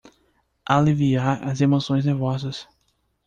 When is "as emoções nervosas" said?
1.47-2.67